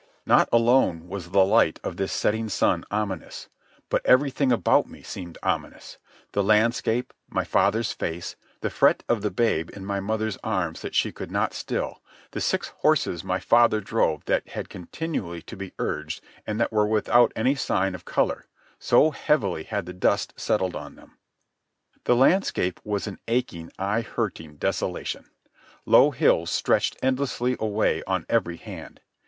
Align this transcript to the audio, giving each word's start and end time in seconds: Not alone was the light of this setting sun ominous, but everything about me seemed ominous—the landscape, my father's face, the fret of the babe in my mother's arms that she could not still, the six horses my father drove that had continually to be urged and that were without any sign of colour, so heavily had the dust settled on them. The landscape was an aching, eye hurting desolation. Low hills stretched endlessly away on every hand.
Not 0.25 0.49
alone 0.51 1.07
was 1.07 1.29
the 1.29 1.45
light 1.45 1.79
of 1.83 1.95
this 1.95 2.11
setting 2.11 2.49
sun 2.49 2.85
ominous, 2.89 3.49
but 3.87 4.03
everything 4.03 4.51
about 4.51 4.87
me 4.89 5.03
seemed 5.03 5.37
ominous—the 5.43 6.43
landscape, 6.43 7.13
my 7.29 7.43
father's 7.43 7.91
face, 7.93 8.35
the 8.61 8.71
fret 8.71 9.03
of 9.07 9.21
the 9.21 9.29
babe 9.29 9.69
in 9.75 9.85
my 9.85 9.99
mother's 9.99 10.39
arms 10.43 10.81
that 10.81 10.95
she 10.95 11.11
could 11.11 11.29
not 11.29 11.53
still, 11.53 12.01
the 12.31 12.41
six 12.41 12.69
horses 12.79 13.23
my 13.23 13.37
father 13.37 13.79
drove 13.79 14.25
that 14.25 14.47
had 14.49 14.69
continually 14.69 15.39
to 15.43 15.55
be 15.55 15.71
urged 15.77 16.23
and 16.47 16.59
that 16.59 16.73
were 16.73 16.87
without 16.87 17.31
any 17.35 17.53
sign 17.53 17.93
of 17.93 18.03
colour, 18.03 18.47
so 18.79 19.11
heavily 19.11 19.61
had 19.65 19.85
the 19.85 19.93
dust 19.93 20.33
settled 20.35 20.75
on 20.75 20.95
them. 20.95 21.19
The 22.05 22.15
landscape 22.15 22.79
was 22.83 23.05
an 23.05 23.19
aching, 23.27 23.71
eye 23.77 24.01
hurting 24.01 24.55
desolation. 24.55 25.29
Low 25.85 26.09
hills 26.09 26.49
stretched 26.49 26.97
endlessly 27.03 27.55
away 27.59 28.01
on 28.07 28.25
every 28.29 28.57
hand. 28.57 28.99